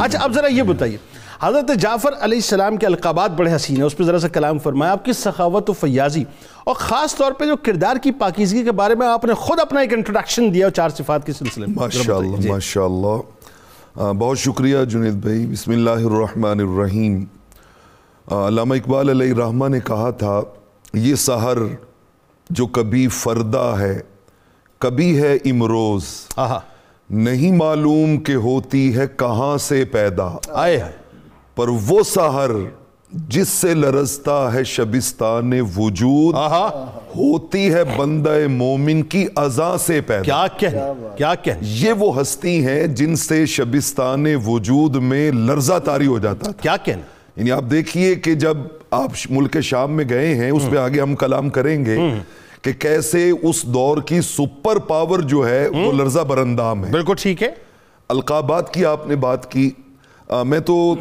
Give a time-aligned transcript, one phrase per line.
[0.00, 0.96] اچھا اب ذرا یہ بتائیے۔
[1.42, 4.92] حضرت جعفر علیہ السلام کے القابات بڑے حسین ہیں اس پہ ذرا سا کلام فرمایا۔
[4.92, 6.24] آپ کی سخاوت و فیاضی
[6.64, 9.80] اور خاص طور پہ جو کردار کی پاکیزگی کے بارے میں آپ نے خود اپنا
[9.80, 15.46] ایک انٹروڈکشن دیا چار صفات کے سلسلے میں۔ ماشاءاللہ جی۔ ماشاءاللہ۔ بہت شکریہ جنید بھائی۔
[15.46, 17.24] بسم اللہ الرحمن الرحیم۔
[18.32, 20.40] علامہ اقبال علیہ الرحمہ نے کہا تھا
[20.94, 21.58] یہ سحر
[22.50, 24.00] جو کبھی فردہ ہے
[24.78, 26.04] کبھی ہے امروز۔
[26.36, 26.60] آہا۔
[27.10, 30.82] نہیں معلوم کہ ہوتی ہے کہاں سے پیدا۔ آئے
[31.56, 32.50] پر وہ سحر
[33.12, 36.34] جس سے لرزتا ہے شبستان وجود
[37.16, 42.66] ہوتی ہے بندہ مومن کی ازاں سے پیدا۔ کیا کہنے؟ کیا کہنے؟ یہ وہ ہستی
[42.66, 47.02] ہیں جن سے شبستان وجود میں لرزہ تاری ہو جاتا کیا کہنے؟
[47.36, 48.56] یعنی آپ دیکھیے کہ جب
[48.90, 51.96] آپ ملک شام میں گئے ہیں اس پہ آگے ہم کلام کریں گے۔
[52.66, 57.42] کہ کیسے اس دور کی سپر پاور جو ہے وہ لرزہ برندام ہے۔ بالکل ٹھیک
[57.42, 57.50] ہے۔
[58.08, 59.70] القابات کی آپ نے بات کی۔
[60.44, 60.94] میں تو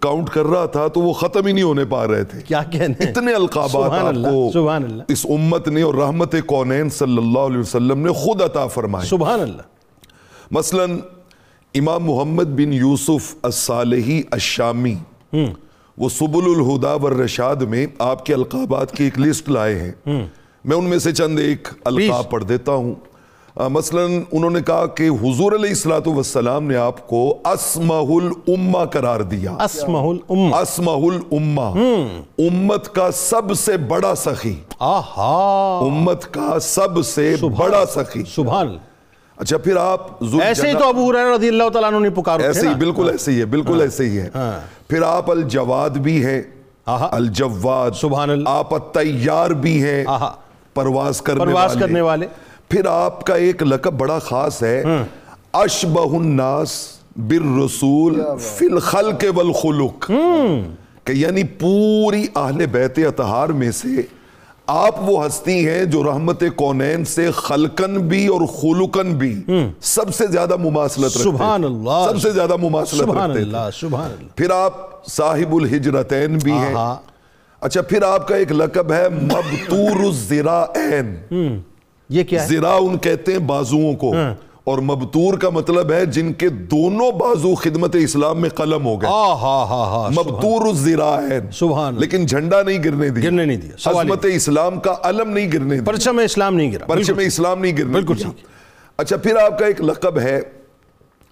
[0.00, 3.04] کاؤنٹ کر رہا تھا تو وہ ختم ہی نہیں ہونے پا رہے تھے۔ کیا کہنے
[3.04, 7.16] اتنے القابات سبحان آپ اللہ کو سبحان اللہ۔ اس امت نے اور رحمت کونین صلی
[7.16, 9.62] اللہ علیہ وسلم نے خود عطا فرمائے سبحان اللہ۔
[10.50, 10.84] مثلا
[11.74, 14.94] امام محمد بن یوسف الصالحی الشامی
[15.98, 20.26] وہ سبل الہدا والرشاد میں آپ کے القابات کی ایک لسٹ لائے ہیں۔
[20.64, 22.94] میں ان میں سے چند ایک القاب پڑھ دیتا ہوں۔
[23.56, 24.00] مثلا
[24.32, 29.50] انہوں نے کہا کہ حضور علیہ السلاۃ والسلام نے آپ کو اسمہ الامہ قرار دیا۔
[29.64, 31.78] اسمہ الام اسمہ الامہ
[32.38, 38.76] امت کا سب سے بڑا سخی۔ آہا۔ امت کا سب سے بڑا سخی۔ سبحان۔
[39.36, 40.06] اچھا پھر آپ
[40.42, 43.32] ایسے ہی تو ابو ہریرہ رضی اللہ تعالیٰ عنہ نے پکار ایسے ہی بالکل ایسے
[43.32, 44.30] ہی ہے بالکل ایسے ہی ہے۔
[44.88, 46.42] پھر آپ الجواد بھی ہیں۔
[46.86, 50.04] الجواد۔ سبحان اللہ۔ آپ التیار بھی ہیں۔
[50.78, 52.26] پرواز کرنے پرواز والے۔ کرنے والے۔
[52.68, 54.84] پھر آپ کا ایک لقب بڑا خاص ہے۔
[55.52, 56.70] اشبہ الناس
[57.16, 60.10] بالرسول فی الخلق والخلق۔
[61.04, 64.02] کہ یعنی پوری اہل بیت اطہار میں سے
[64.66, 69.42] آپ وہ ہستی ہیں جو رحمت کونین سے خلقن بھی اور خلقن بھی
[69.80, 74.10] سب سے زیادہ مماثلت رکھتے سبحان اللہ۔ سب سے زیادہ مماثلت سبحان رکھتے اللہ سبحان
[74.18, 74.72] اللہ۔ پھر آپ
[75.10, 76.74] صاحب الحجرتین بھی ہیں۔
[77.60, 81.16] اچھا پھر آپ کا ایک لقب ہے مبتور الزراعین۔
[82.08, 84.14] یہ کیا ہے؟ زرا ان کہتے ہیں بازوؤں کو۔
[84.64, 89.10] اور مبتور کا مطلب ہے جن کے دونوں بازو خدمت اسلام میں قلم ہو گئے۔
[89.12, 94.24] آہا ہا ہا مبتور الزراعین۔ سبحان لیکن جھنڈا نہیں گرنے دیا گرنے نہیں دیا عظمت
[94.24, 98.14] اسلام کا علم نہیں گرنے دیا پرچم اسلام نہیں گرا۔ پرچم اسلام نہیں گرنے بالکل
[98.96, 100.40] اچھا پھر آپ کا ایک لقب ہے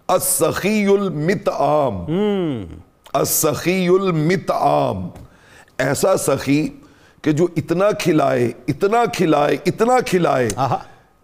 [0.09, 1.95] السخی المتعام۔
[3.13, 5.09] السخی المتعام۔
[5.79, 6.69] ایسا سخی
[7.23, 10.49] کہ جو اتنا کھلائے اتنا کھلائے اتنا کھلائے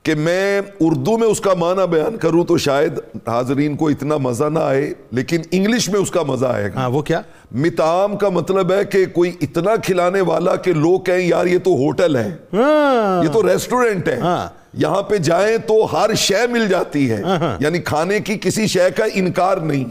[0.02, 4.44] کہ میں اردو میں اس کا معنی بیان کروں تو شاید حاضرین کو اتنا مزہ
[4.44, 7.20] نہ آئے لیکن انگلش میں اس کا مزہ آئے گا۔ ہاں وہ کیا؟
[7.54, 11.70] متعام کا مطلب ہے کہ کوئی اتنا کھلانے والا کہ لوگ کہیں یار یہ تو
[11.70, 16.68] ہوٹل ہے ہاں۔ یہ تو ریسٹورنٹ ہے۔ ہاں۔ یہاں پہ جائیں تو ہر شے مل
[16.68, 17.22] جاتی ہے۔
[17.60, 19.84] یعنی کھانے کی کسی شے کا انکار نہیں۔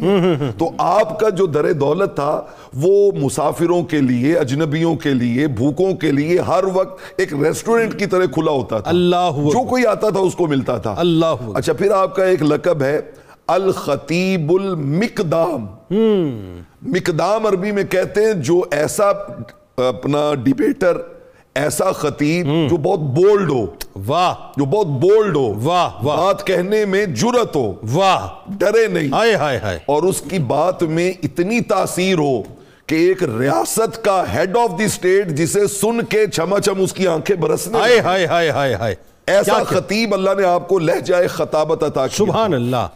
[0.58, 2.42] تو آپ کا جو در دولت تھا
[2.74, 8.06] وہ مسافروں کے لیے اجنبیوں کے لیے بھوکوں کے لیے ہر وقت ایک ریسٹورنٹ کی
[8.06, 11.74] طرح کھلا ہوتا تھا۔ اللہ جو کوئی آتا تھا اس کو ملتا تھا۔ اللہ۔ اچھا
[11.74, 13.00] پھر آپ کا ایک لقب ہے
[13.52, 15.66] الخطیب المقدام.
[16.82, 19.10] مقدام عربی میں کہتے ہیں جو ایسا
[19.78, 20.98] اپنا ڈیبیٹر
[21.56, 23.66] ایسا خطیب جو بہت بولڈ ہو۔
[24.08, 28.28] واہ۔ جو بہت بولڈ ہو۔ واہ واہ۔ بات کہنے میں جرت ہو۔ واہ۔
[28.60, 32.42] ڈرے نہیں۔ ہائے ہائے ہائے۔ اور اس کی بات میں اتنی تاثیر ہو
[32.86, 37.08] کہ ایک ریاست کا ہیڈ آف دی سٹیٹ جسے سن کے چھما چھم اس کی
[37.08, 38.96] آنکھیں برسنے ہائے ہائے ہائے ہائے ہائے۔
[39.28, 42.88] ایسا خطیب اللہ نے آپ کو لہجہ خطابت عطا کیا۔ سبحان اللہ۔